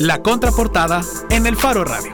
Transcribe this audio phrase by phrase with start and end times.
[0.00, 2.12] La contraportada en el Faro Radio.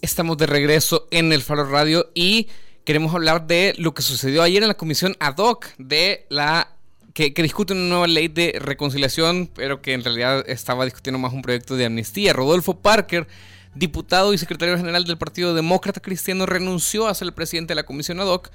[0.00, 2.48] Estamos de regreso en el Faro Radio y
[2.84, 6.76] queremos hablar de lo que sucedió ayer en la comisión ad hoc de la
[7.14, 11.42] que, discute una nueva ley de reconciliación, pero que en realidad estaba discutiendo más un
[11.42, 12.32] proyecto de amnistía.
[12.32, 13.26] Rodolfo Parker,
[13.74, 17.86] diputado y secretario general del Partido Demócrata Cristiano, renunció a ser el presidente de la
[17.86, 18.50] comisión ad hoc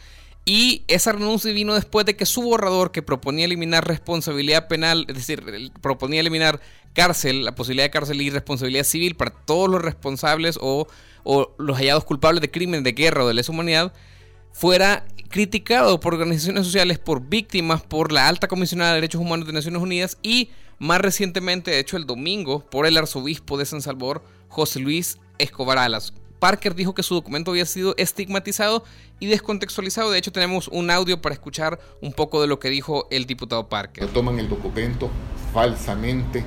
[0.50, 5.16] y esa renuncia vino después de que su borrador, que proponía eliminar responsabilidad penal, es
[5.16, 5.44] decir,
[5.82, 6.62] proponía eliminar
[6.94, 10.88] cárcel, la posibilidad de cárcel y responsabilidad civil para todos los responsables o,
[11.26, 13.92] los hallados culpables de crimen de guerra o de lesa humanidad,
[14.54, 19.52] fuera criticado por organizaciones sociales, por víctimas, por la alta comisionada de derechos humanos de
[19.54, 24.24] Naciones Unidas y más recientemente, de hecho el domingo, por el arzobispo de San Salvador,
[24.48, 26.14] José Luis Escobar Alas.
[26.40, 28.84] Parker dijo que su documento había sido estigmatizado
[29.20, 30.12] y descontextualizado.
[30.12, 33.68] De hecho, tenemos un audio para escuchar un poco de lo que dijo el diputado
[33.70, 34.08] Parker.
[34.10, 35.10] Toman el documento
[35.54, 36.44] falsamente,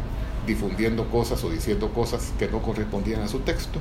[0.46, 3.78] difundiendo cosas o diciendo cosas que no correspondían a su texto.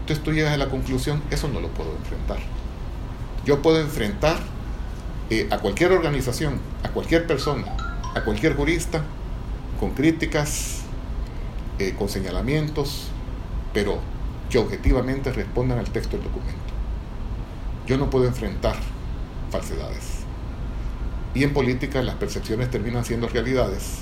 [0.00, 2.38] Entonces tú llegas a la conclusión, eso no lo puedo enfrentar.
[3.46, 4.38] Yo puedo enfrentar
[5.30, 7.64] eh, a cualquier organización, a cualquier persona,
[8.14, 9.02] a cualquier jurista,
[9.78, 10.80] con críticas,
[11.78, 13.06] eh, con señalamientos,
[13.72, 14.00] pero
[14.50, 16.58] que objetivamente respondan al texto del documento.
[17.86, 18.76] Yo no puedo enfrentar
[19.50, 20.20] falsedades.
[21.34, 24.00] Y en política las percepciones terminan siendo realidades.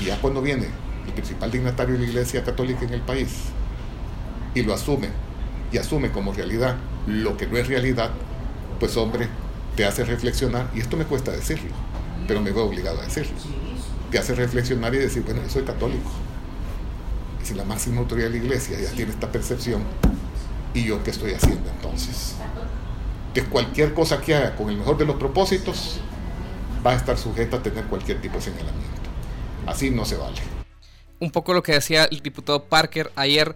[0.00, 0.68] Y ya cuando viene
[1.06, 3.30] el principal dignatario de la Iglesia Católica en el país
[4.54, 5.08] y lo asume,
[5.72, 8.10] y asume como realidad lo que no es realidad,
[8.78, 9.28] pues hombre,
[9.74, 11.70] te hace reflexionar, y esto me cuesta decirlo,
[12.26, 13.36] pero me veo obligado a decirlo.
[14.10, 16.10] Te hace reflexionar y decir, bueno, yo soy católico
[17.46, 19.84] si la máxima autoridad de la iglesia ya tiene esta percepción,
[20.74, 22.34] ¿y yo qué estoy haciendo entonces?
[23.32, 26.00] Que cualquier cosa que haga con el mejor de los propósitos
[26.84, 28.86] va a estar sujeta a tener cualquier tipo de señalamiento.
[29.64, 30.40] Así no se vale.
[31.20, 33.54] Un poco lo que decía el diputado Parker ayer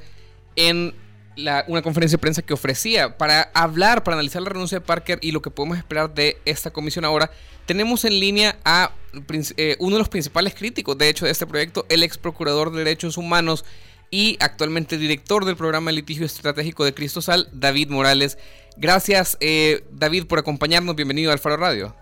[0.55, 0.95] en
[1.36, 5.32] una conferencia de prensa que ofrecía para hablar, para analizar la renuncia de Parker y
[5.32, 7.31] lo que podemos esperar de esta comisión ahora.
[7.66, 8.93] Tenemos en línea a
[9.56, 12.78] eh, uno de los principales críticos, de hecho, de este proyecto, el ex procurador de
[12.78, 13.65] derechos humanos
[14.10, 18.38] y actualmente director del programa de litigio estratégico de Cristosal, David Morales.
[18.76, 20.97] Gracias, eh, David, por acompañarnos.
[20.97, 21.94] Bienvenido al Faro Radio.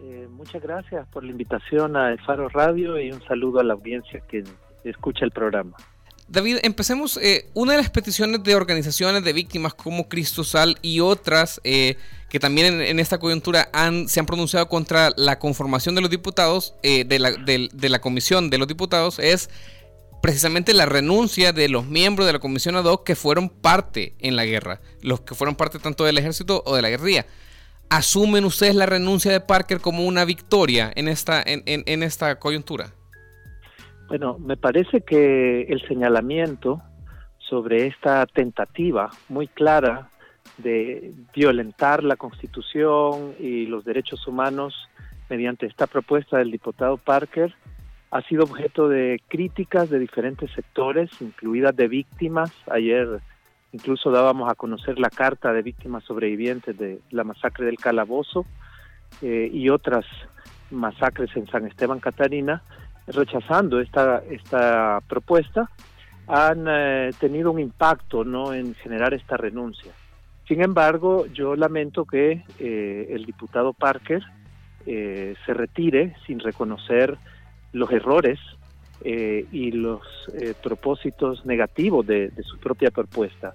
[0.00, 3.74] Eh, muchas gracias por la invitación a El Faro Radio y un saludo a la
[3.74, 4.44] audiencia que
[4.84, 5.76] escucha el programa.
[6.28, 7.18] David, empecemos.
[7.22, 11.96] Eh, una de las peticiones de organizaciones de víctimas como Cristosal y otras eh,
[12.28, 16.74] que también en, esta coyuntura han, se han pronunciado contra la conformación de los diputados,
[16.82, 19.48] eh, de, la, de, la comisión de los diputados, es
[20.20, 24.36] precisamente la renuncia de los miembros de la comisión ad hoc que fueron parte en
[24.36, 27.24] la guerra, los que fueron parte tanto del ejército o de la guerrilla.
[27.88, 32.92] ¿Asumen ustedes la renuncia de Parker como una victoria en esta, en, en esta coyuntura?
[34.08, 36.80] Bueno, me parece que el señalamiento
[37.38, 40.08] sobre esta tentativa muy clara
[40.56, 44.88] de violentar la Constitución y los derechos humanos
[45.28, 47.54] mediante esta propuesta del diputado Parker
[48.10, 52.50] ha sido objeto de críticas de diferentes sectores, incluidas de víctimas.
[52.70, 53.20] Ayer
[53.72, 58.46] incluso dábamos a conocer la carta de víctimas sobrevivientes de la masacre del Calabozo
[59.20, 60.06] eh, y otras
[60.70, 62.62] masacres en San Esteban Catarina,
[63.08, 65.70] rechazando esta, esta propuesta,
[66.26, 68.52] han eh, tenido un impacto ¿no?
[68.52, 69.92] en generar esta renuncia.
[70.46, 74.22] Sin embargo, yo lamento que eh, el diputado Parker
[74.86, 77.16] eh, se retire sin reconocer
[77.72, 78.38] los errores
[79.00, 80.02] y los
[80.60, 83.54] propósitos negativos de, de, su propia propuesta.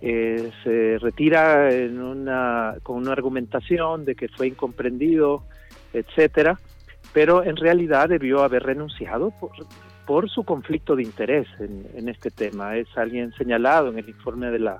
[0.00, 5.44] se retira en una, con una argumentación de que fue incomprendido,
[5.92, 6.58] etcétera,
[7.12, 9.32] pero en realidad debió haber renunciado
[10.06, 12.76] por, su conflicto de interés en, este tema.
[12.76, 14.78] Es alguien señalado en el informe de la,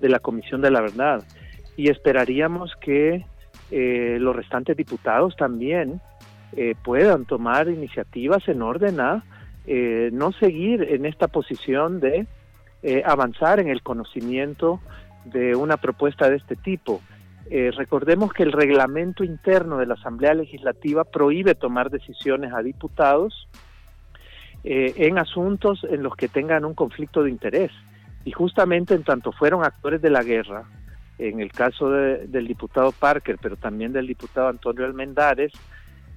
[0.00, 1.24] de la Comisión de la Verdad.
[1.78, 3.24] Y esperaríamos que
[3.70, 6.02] eh, los restantes diputados también
[6.52, 9.24] eh, puedan tomar iniciativas en orden a
[9.66, 12.26] eh, no seguir en esta posición de
[13.04, 14.80] avanzar en el conocimiento
[15.26, 17.02] de una propuesta de este tipo.
[17.50, 23.48] Eh, recordemos que el reglamento interno de la Asamblea Legislativa prohíbe tomar decisiones a diputados
[24.62, 27.72] eh, en asuntos en los que tengan un conflicto de interés.
[28.24, 30.62] Y justamente en tanto fueron actores de la guerra,
[31.18, 35.52] en el caso del diputado Parker, pero también del diputado Antonio Almendares,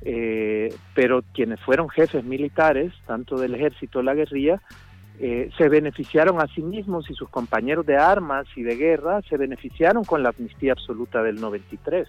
[0.01, 4.61] eh, pero quienes fueron jefes militares, tanto del ejército la guerrilla,
[5.19, 9.37] eh, se beneficiaron a sí mismos y sus compañeros de armas y de guerra se
[9.37, 12.07] beneficiaron con la amnistía absoluta del 93.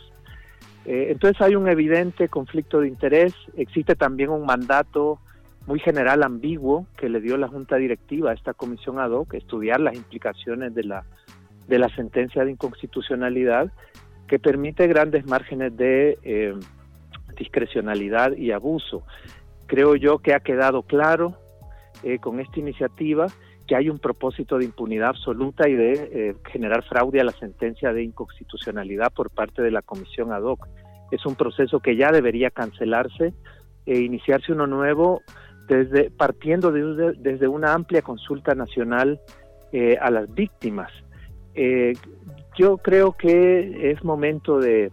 [0.87, 5.19] Eh, entonces hay un evidente conflicto de interés, existe también un mandato
[5.67, 9.81] muy general ambiguo que le dio la Junta Directiva a esta comisión ad hoc, estudiar
[9.81, 11.05] las implicaciones de la,
[11.69, 13.71] de la sentencia de inconstitucionalidad,
[14.27, 16.55] que permite grandes márgenes de eh,
[17.37, 19.03] discrecionalidad y abuso.
[19.67, 21.35] Creo yo que ha quedado claro
[22.05, 23.27] eh, con esta iniciativa
[23.67, 27.93] que hay un propósito de impunidad absoluta y de eh, generar fraude a la sentencia
[27.93, 30.69] de inconstitucionalidad por parte de la comisión ad hoc.
[31.11, 33.33] Es un proceso que ya debería cancelarse
[33.87, 35.23] e iniciarse uno nuevo
[35.67, 39.21] desde partiendo de, desde una amplia consulta nacional
[39.73, 40.93] eh, a las víctimas.
[42.57, 44.93] Yo creo que es momento de,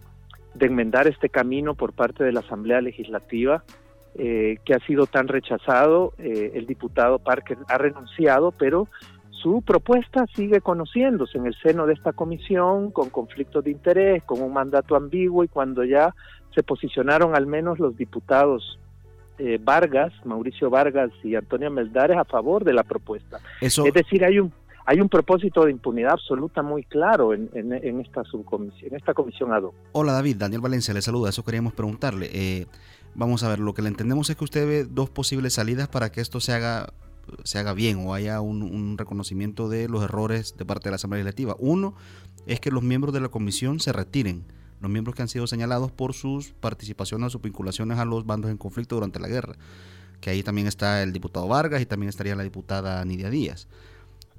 [0.60, 3.64] enmendar este camino por parte de la Asamblea Legislativa
[4.16, 6.14] eh, que ha sido tan rechazado.
[6.18, 8.88] el diputado Parker ha renunciado, pero
[9.42, 14.42] su propuesta sigue conociéndose en el seno de esta comisión con conflictos de interés, con
[14.42, 16.14] un mandato ambiguo y cuando ya
[16.54, 18.78] se posicionaron al menos los diputados
[19.40, 23.40] eh, Vargas, Mauricio Vargas y Antonio Meldares a favor de la propuesta.
[23.60, 24.54] Es decir, hay un
[24.84, 27.50] hay un propósito de impunidad absoluta muy claro en,
[28.02, 29.76] esta subcomisión, en esta comisión ad hoc.
[29.92, 32.30] Hola David, Daniel Valencia le saluda, eso queríamos preguntarle.
[32.34, 32.66] Eh,
[33.16, 36.12] vamos a ver, lo que le entendemos es que usted ve dos posibles salidas para
[36.12, 36.94] que esto se haga
[37.44, 40.96] se haga bien o haya un, un reconocimiento de los errores de parte de la
[40.96, 41.56] Asamblea Legislativa.
[41.60, 41.96] Uno
[42.46, 44.44] es que los miembros de la comisión se retiren
[44.82, 48.50] los miembros que han sido señalados por sus participaciones o sus vinculaciones a los bandos
[48.50, 49.56] en conflicto durante la guerra,
[50.20, 53.68] que ahí también está el diputado Vargas y también estaría la diputada Nidia Díaz.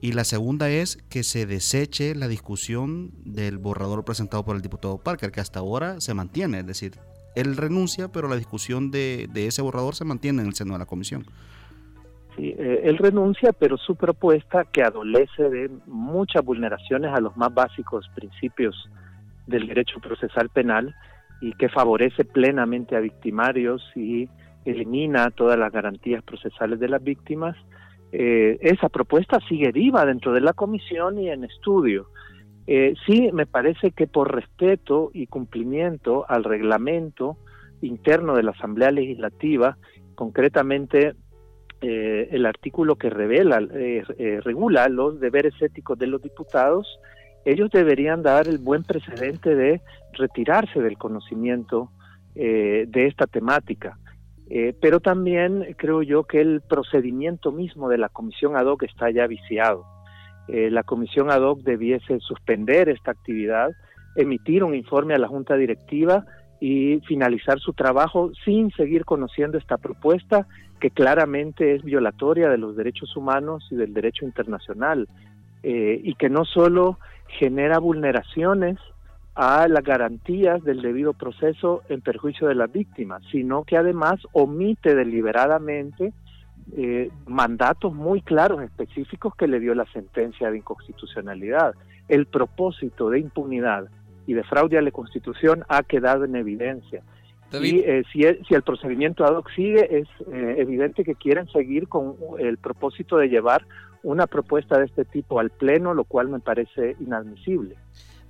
[0.00, 4.98] Y la segunda es que se deseche la discusión del borrador presentado por el diputado
[4.98, 6.98] Parker, que hasta ahora se mantiene, es decir,
[7.34, 10.87] él renuncia, pero la discusión de, ese borrador se mantiene en el seno de la
[10.87, 11.25] comisión.
[12.37, 17.52] Sí, eh, él renuncia, pero su propuesta, que adolece de muchas vulneraciones a los más
[17.52, 18.88] básicos principios
[19.46, 20.94] del derecho procesal penal
[21.40, 24.29] y que favorece plenamente a victimarios y
[24.64, 27.56] elimina todas las garantías procesales de las víctimas,
[28.12, 32.08] eh, esa propuesta sigue viva dentro de la comisión y en estudio.
[32.67, 37.37] Eh, sí, me parece que por respeto y cumplimiento al reglamento
[37.81, 39.76] interno de la Asamblea Legislativa,
[40.14, 41.14] concretamente
[41.81, 43.61] eh, el artículo que revela,
[44.44, 46.87] regula los deberes éticos de los diputados,
[47.44, 49.81] ellos deberían dar el buen precedente de
[50.12, 51.91] retirarse del conocimiento
[52.35, 53.99] eh, de esta temática.
[54.49, 59.11] Eh, pero también creo yo que el procedimiento mismo de la comisión ad hoc está
[59.11, 59.85] ya viciado.
[60.49, 63.71] Eh, la comisión ad hoc debiese suspender esta actividad,
[64.17, 66.25] emitir un informe a la junta directiva
[66.61, 70.47] y finalizar su trabajo sin seguir conociendo esta propuesta
[70.81, 75.09] que claramente es violatoria de los derechos humanos y del derecho internacional
[75.65, 76.99] y que no solo
[77.29, 78.79] genera vulneraciones
[79.35, 84.94] a las garantías del debido proceso en perjuicio de las víctimas, sino que además omite
[84.94, 86.12] deliberadamente
[86.76, 91.75] eh, mandatos muy claros, específicos que le dio la sentencia de inconstitucionalidad.
[92.09, 93.88] El propósito de impunidad
[94.26, 97.03] y de fraude a la Constitución ha quedado en evidencia.
[97.61, 101.47] Y eh, si, el, si, el procedimiento ad hoc sigue, es eh, evidente que quieren
[101.49, 103.67] seguir con el propósito de llevar
[104.03, 107.76] una propuesta de este tipo al Pleno, lo cual me parece inadmisible.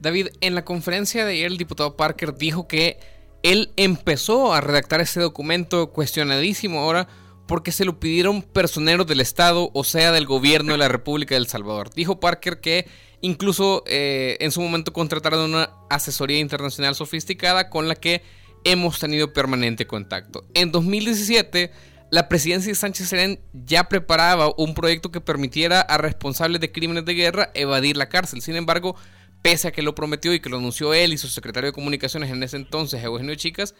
[0.00, 2.98] David, en la conferencia de ayer el diputado Parker dijo que
[3.44, 7.06] él empezó a redactar este documento cuestionadísimo ahora
[7.46, 11.46] porque se lo pidieron personeros del Estado, o sea, del gobierno de la República del
[11.46, 11.90] Salvador.
[11.94, 12.86] Dijo Parker que
[13.20, 18.22] incluso eh, en su momento contrataron una asesoría internacional sofisticada con la que
[18.64, 20.44] hemos tenido permanente contacto.
[20.54, 21.70] En 2017
[22.12, 27.06] la presidencia de Sánchez Serén ya preparaba un proyecto que permitiera a responsables de crímenes
[27.06, 28.42] de guerra evadir la cárcel.
[28.42, 28.96] Sin embargo,
[29.40, 32.30] pese a que lo prometió y que lo anunció él y su secretario de comunicaciones
[32.30, 33.74] en ese entonces, Eugenio Chicas,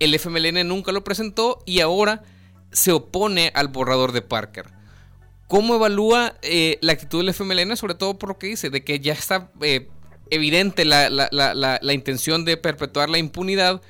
[0.00, 2.24] el FMLN nunca lo presentó y ahora
[2.72, 4.66] se opone al borrador de Parker.
[5.46, 9.00] ¿Cómo evalúa eh, la actitud del FMLN, sobre todo por lo que dice, de que
[9.00, 9.88] ya está eh,
[10.30, 13.80] evidente la, la intención de perpetuar la impunidad?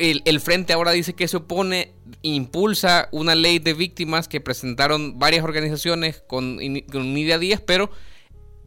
[0.00, 5.44] el, Frente ahora dice que se opone, impulsa una ley de víctimas que presentaron varias
[5.44, 6.58] organizaciones con,
[6.90, 7.90] con Nidia Díaz, pero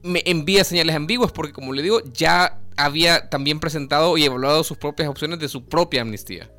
[0.04, 4.78] me envía señales ambiguas porque, como le digo, ya había también presentado y evaluado sus
[4.78, 6.52] propias opciones de su propia amnistía.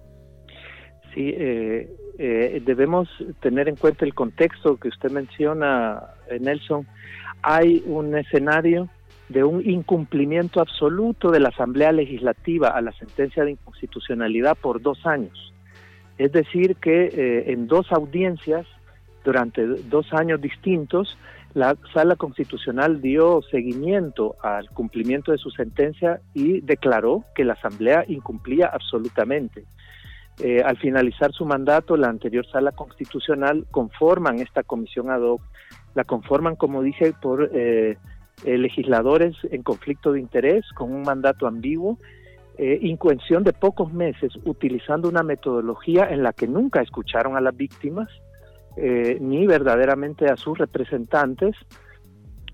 [1.14, 1.88] Sí, eh,
[2.18, 3.08] eh, debemos
[3.40, 6.86] tener en cuenta el contexto que usted menciona, eh, Nelson.
[7.42, 8.88] Hay un escenario
[9.28, 15.04] de un incumplimiento absoluto de la Asamblea Legislativa a la sentencia de inconstitucionalidad por dos
[15.06, 15.52] años.
[16.18, 18.66] Es decir, que eh, en dos audiencias,
[19.24, 21.18] durante dos años distintos,
[21.54, 28.04] la sala constitucional dio seguimiento al cumplimiento de su sentencia y declaró que la Asamblea
[28.08, 29.64] incumplía absolutamente.
[30.40, 35.40] Eh, al finalizar su mandato, la anterior sala constitucional conforman esta comisión ad hoc,
[35.94, 37.96] la conforman, como dije, por eh,
[38.44, 41.98] eh, legisladores en conflicto de interés, con un mandato ambiguo,
[42.98, 48.08] cuestión de pocos meses, utilizando una metodología en la que nunca escucharon a las víctimas,
[48.76, 51.56] ni verdaderamente a sus representantes,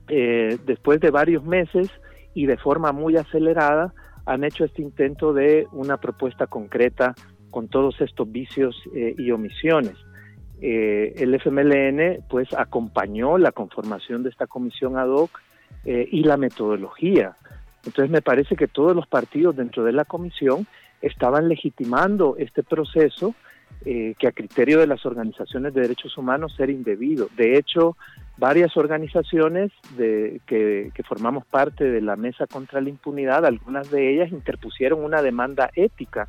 [0.07, 1.91] después de varios meses
[2.33, 3.93] y de forma muy acelerada,
[4.25, 7.15] han hecho este intento de una propuesta concreta
[7.51, 9.95] con todos estos vicios eh, y omisiones.
[10.63, 15.31] Eh, el FMLN pues acompañó la conformación de esta comisión ad hoc
[15.85, 17.37] eh, y la metodología.
[17.85, 20.67] Entonces me parece que todos los partidos dentro de la comisión
[21.01, 23.35] estaban legitimando este proceso
[23.83, 27.29] que a criterio de las organizaciones de derechos humanos era indebido.
[27.35, 27.97] De hecho,
[28.37, 34.13] varias organizaciones de, que, que formamos parte de la Mesa contra la Impunidad, algunas de
[34.13, 36.29] ellas interpusieron una demanda ética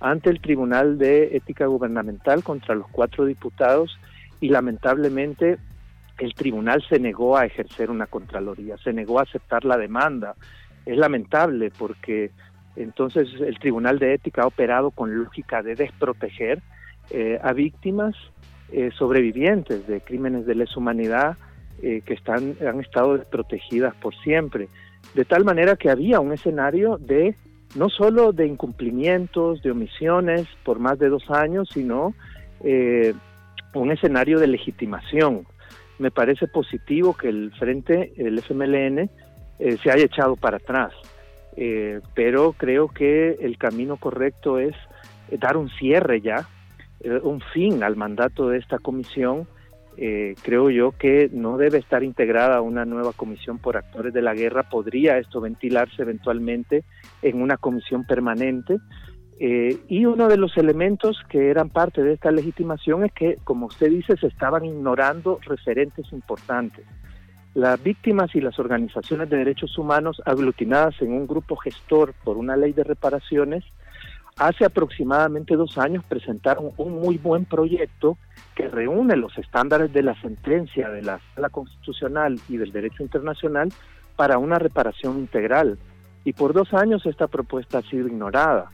[0.00, 3.98] ante el Tribunal de Ética Gubernamental contra los cuatro diputados
[4.40, 5.58] y lamentablemente
[6.18, 10.34] el tribunal se negó a ejercer una Contraloría, se negó a aceptar la demanda.
[10.86, 12.30] Es lamentable porque
[12.76, 16.62] entonces el Tribunal de Ética ha operado con lógica de desproteger
[17.10, 18.14] eh, a víctimas
[18.72, 21.36] eh, sobrevivientes de crímenes de lesa humanidad
[21.82, 24.68] eh, que están, han estado desprotegidas por siempre.
[25.14, 27.34] De tal manera que había un escenario de
[27.74, 32.14] no solo de incumplimientos, de omisiones por más de dos años, sino
[32.64, 33.14] eh,
[33.74, 35.46] un escenario de legitimación.
[35.98, 39.10] Me parece positivo que el frente, el FMLN,
[39.58, 40.92] eh, se haya echado para atrás,
[41.56, 44.74] eh, pero creo que el camino correcto es
[45.38, 46.48] dar un cierre ya,
[47.22, 49.46] un fin al mandato de esta comisión
[50.02, 54.32] eh, creo yo que no debe estar integrada una nueva comisión por actores de la
[54.32, 54.62] guerra.
[54.62, 56.84] Podría esto ventilarse eventualmente
[57.20, 58.78] en una comisión permanente.
[59.38, 63.66] Eh, y uno de los elementos que eran parte de esta legitimación es que, como
[63.66, 66.86] usted dice, se estaban ignorando referentes importantes.
[67.52, 72.56] Las víctimas y las organizaciones de derechos humanos aglutinadas en un grupo gestor por una
[72.56, 73.64] ley de reparaciones
[74.40, 78.16] hace aproximadamente dos años presentaron un muy buen proyecto
[78.54, 83.68] que reúne los estándares de la sentencia de la Sala Constitucional y del derecho internacional
[84.16, 85.78] para una reparación integral.
[86.24, 88.70] Y por dos años esta propuesta ha sido ignorada.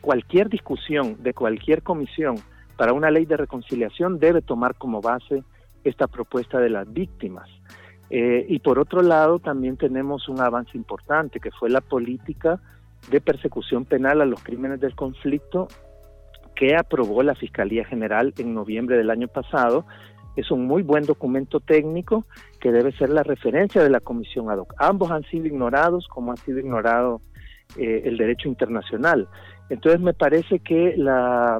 [0.00, 2.34] Cualquier discusión de cualquier comisión
[2.76, 5.44] para una ley de reconciliación debe tomar como base
[5.84, 7.48] esta propuesta de las víctimas.
[8.10, 12.60] Eh, y por otro lado, también tenemos un avance importante, que fue la política
[13.10, 15.68] de persecución penal a los crímenes del conflicto
[16.54, 19.86] que aprobó la Fiscalía General en noviembre del año pasado.
[20.36, 22.26] Es un muy buen documento técnico
[22.60, 24.74] que debe ser la referencia de la Comisión ad hoc.
[24.78, 27.20] Ambos han sido ignorados como ha sido ignorado
[27.76, 29.28] eh, el derecho internacional.
[29.68, 31.58] Entonces me parece que la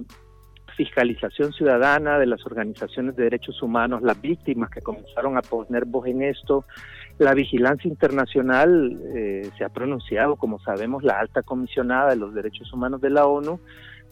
[0.77, 6.07] fiscalización ciudadana de las organizaciones de derechos humanos, las víctimas que comenzaron a poner voz
[6.07, 6.65] en esto,
[7.19, 12.73] la vigilancia internacional eh, se ha pronunciado, como sabemos, la alta comisionada de los derechos
[12.73, 13.59] humanos de la ONU,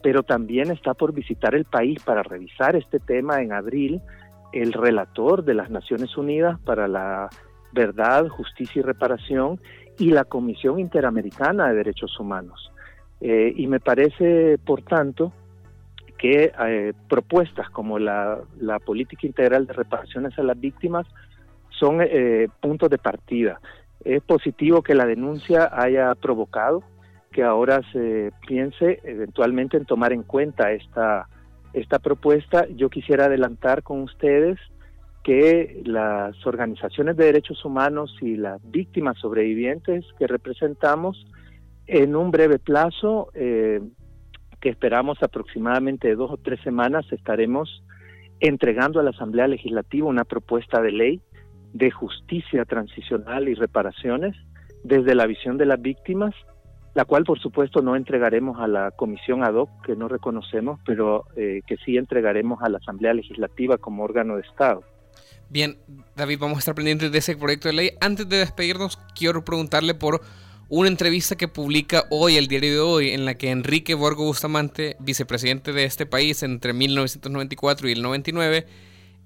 [0.02, 4.00] pero también está por visitar el país para revisar este tema en abril
[4.52, 7.28] el relator de las Naciones Unidas para la
[7.72, 9.60] Verdad, Justicia y Reparación
[9.98, 12.70] y la Comisión Interamericana de Derechos Humanos.
[13.20, 15.32] Eh, y me parece, por tanto,
[16.18, 21.06] que eh, propuestas como la, la política integral de reparaciones a las víctimas
[21.78, 23.60] son eh, puntos de partida.
[24.04, 26.82] Es positivo que la denuncia haya provocado
[27.34, 31.28] que ahora se piense eventualmente en tomar en cuenta esta,
[31.72, 32.66] esta propuesta.
[32.76, 34.56] Yo quisiera adelantar con ustedes
[35.24, 41.26] que las organizaciones de derechos humanos y las víctimas sobrevivientes que representamos,
[41.86, 43.80] en un breve plazo, eh,
[44.60, 47.82] que esperamos aproximadamente dos o tres semanas, estaremos
[48.38, 51.20] entregando a la Asamblea Legislativa una propuesta de ley
[51.74, 54.34] de justicia transicional y reparaciones
[54.84, 56.32] desde la visión de las víctimas,
[56.94, 61.26] la cual por supuesto no entregaremos a la comisión ad hoc, que no reconocemos, pero
[61.36, 64.84] eh, que sí entregaremos a la Asamblea Legislativa como órgano de Estado.
[65.50, 65.76] Bien,
[66.16, 67.90] David, vamos a estar pendientes de ese proyecto de ley.
[68.00, 70.20] Antes de despedirnos, quiero preguntarle por
[70.68, 74.96] una entrevista que publica hoy el diario de hoy, en la que Enrique Borgo Bustamante,
[75.00, 78.66] vicepresidente de este país entre 1994 y el 99,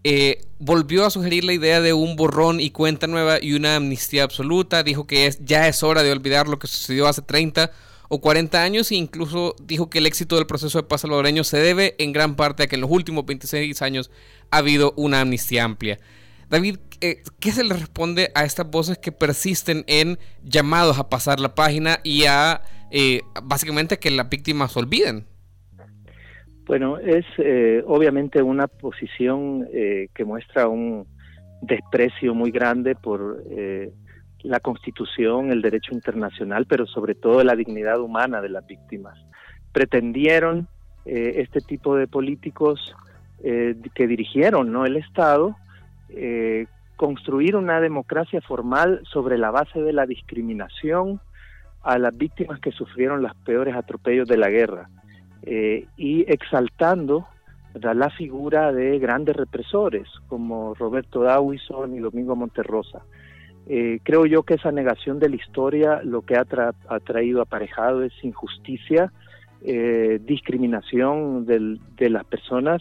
[0.05, 4.23] eh, volvió a sugerir la idea de un borrón y cuenta nueva y una amnistía
[4.23, 4.83] absoluta.
[4.83, 7.71] Dijo que es, ya es hora de olvidar lo que sucedió hace 30
[8.09, 11.59] o 40 años e incluso dijo que el éxito del proceso de paz salvadoreño se
[11.59, 14.11] debe en gran parte a que en los últimos 26 años
[14.51, 15.99] ha habido una amnistía amplia.
[16.49, 21.41] David, eh, ¿qué se le responde a estas voces que persisten en llamados a pasar
[21.41, 25.27] la página y a eh, básicamente que las víctimas olviden?
[26.69, 31.07] Bueno, es eh, obviamente una posición que muestra un
[31.63, 33.43] desprecio muy grande por
[34.43, 39.19] la Constitución, el derecho internacional, pero sobre todo la dignidad humana de las víctimas.
[39.73, 40.69] Pretendieron
[41.07, 42.95] este tipo de políticos
[43.43, 45.57] que dirigieron no el Estado
[46.11, 51.21] eh, construir una democracia formal sobre la base de la discriminación
[51.83, 54.89] a las víctimas que sufrieron los peores atropellos de la guerra
[55.43, 57.27] eh, y exaltando
[57.75, 63.03] la figura de grandes represores como Roberto Dawison y Domingo Monterrosa.
[63.69, 66.45] Eh, creo yo que esa negación de la historia lo que ha,
[67.01, 69.13] traído aparejado es injusticia,
[69.63, 72.81] eh, discriminación de las personas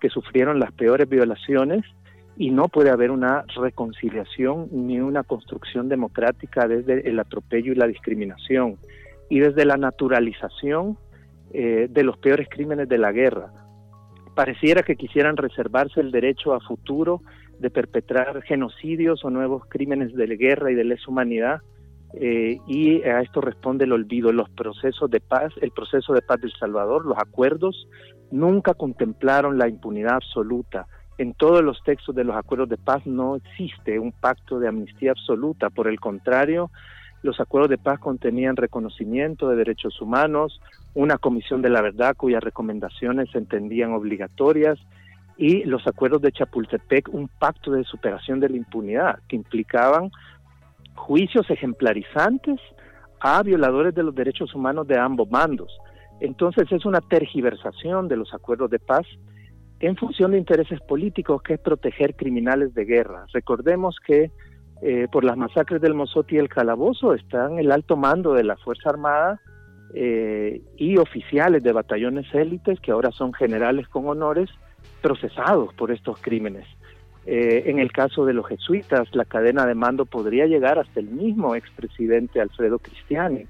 [0.00, 1.84] que sufrieron las peores violaciones
[2.36, 7.86] y no puede haber una reconciliación ni una construcción democrática desde el atropello y la
[7.86, 8.78] discriminación
[9.28, 10.96] y desde la naturalización
[11.52, 13.52] eh, de los peores crímenes de la guerra.
[14.34, 17.20] Pareciera que quisieran reservarse el derecho a futuro
[17.58, 21.60] de perpetrar genocidios o nuevos crímenes de guerra y de lesa humanidad
[22.14, 24.32] eh, y a esto responde el olvido.
[24.32, 27.88] Los procesos de paz, el proceso de paz del Salvador, los acuerdos,
[28.30, 30.86] nunca contemplaron la impunidad absoluta
[31.18, 35.12] en todos los textos de los acuerdos de paz no existe un pacto de amnistía
[35.12, 36.70] absoluta, por el contrario,
[37.22, 40.60] los acuerdos de paz contenían reconocimiento de derechos humanos,
[40.94, 44.78] una comisión de la verdad cuyas recomendaciones se entendían obligatorias
[45.36, 50.10] y los acuerdos de Chapultepec, un pacto de superación de la impunidad que implicaban
[50.94, 52.60] juicios ejemplarizantes
[53.20, 55.72] a violadores de los derechos humanos de ambos bandos.
[56.20, 59.06] Entonces es una tergiversación de los acuerdos de paz
[59.80, 63.26] en función de intereses políticos, que es proteger criminales de guerra.
[63.32, 64.30] Recordemos que
[64.84, 68.56] eh, por las masacres del Mozote y el Calabozo están el alto mando de la
[68.56, 69.40] Fuerza Armada
[69.94, 74.50] eh, y oficiales de batallones élites, que ahora son generales con honores,
[75.00, 76.66] procesados por estos crímenes.
[77.26, 81.06] Eh, en el caso de los jesuitas, la cadena de mando podría llegar hasta el
[81.06, 83.46] mismo expresidente Alfredo Cristiani,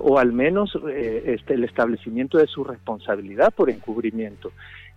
[0.00, 4.50] o al menos este, el establecimiento de su responsabilidad por encubrimiento.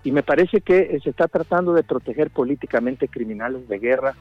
[0.04, 4.16] Y me parece que se está tratando de proteger políticamente criminales de guerra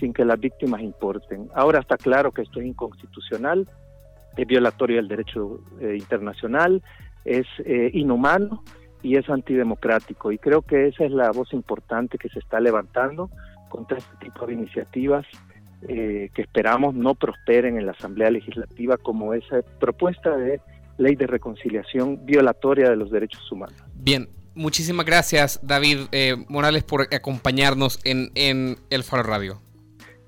[0.00, 1.48] sin que las víctimas importen.
[1.54, 3.68] Ahora está claro que esto es inconstitucional,
[4.36, 6.82] es violatorio del derecho eh, internacional,
[7.24, 8.64] es eh, inhumano
[9.02, 10.32] y es antidemocrático.
[10.32, 13.30] Y creo que esa es la voz importante que se está levantando
[13.68, 15.26] contra este tipo de iniciativas
[15.88, 20.60] eh, que esperamos no prosperen en la Asamblea Legislativa como esa propuesta de
[20.98, 23.82] ley de reconciliación violatoria de los derechos humanos.
[23.94, 29.62] Bien, muchísimas gracias, David eh, Morales, por acompañarnos en, El Faro Radio.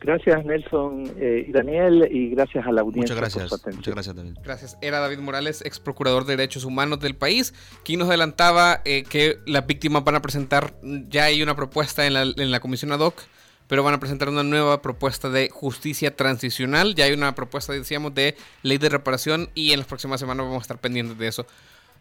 [0.03, 3.15] Gracias, Nelson eh, y Daniel, y gracias a la audiencia.
[3.15, 3.77] Muchas gracias.
[3.77, 4.33] Muchas gracias, David.
[4.43, 4.79] Gracias.
[4.83, 9.39] Era David Morales, ex procurador de Derechos Humanos del país, quien nos adelantaba eh, que
[9.47, 13.01] las víctimas van a presentar, ya hay una propuesta en la, en la comisión ad
[13.01, 13.23] hoc
[13.69, 16.95] pero van a presentar una nueva propuesta de justicia transicional.
[16.95, 20.61] Ya hay una propuesta, decíamos, de ley de reparación y en las próximas semanas vamos
[20.61, 21.47] a estar pendientes de eso.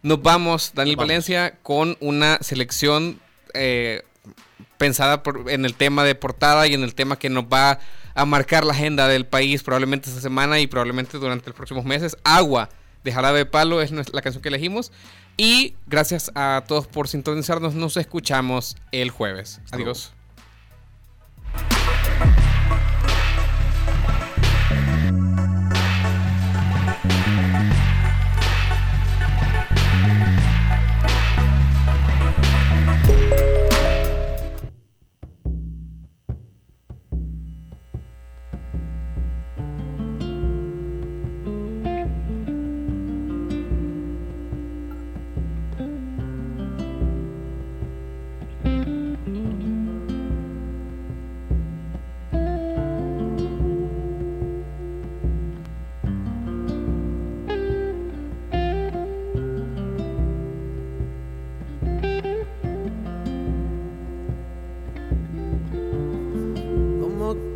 [0.01, 3.21] Nos vamos, Daniel Valencia, con una selección
[3.53, 4.01] eh,
[4.77, 7.79] pensada en el tema de portada y en el tema que nos va
[8.15, 12.17] a marcar la agenda del país probablemente esta semana y probablemente durante los próximos meses.
[12.23, 12.69] Agua
[13.03, 14.91] de Jarabe de Palo es la canción que elegimos.
[15.37, 17.73] Y gracias a todos por sintonizarnos.
[17.73, 19.61] Nos escuchamos el jueves.
[19.71, 20.13] Adiós.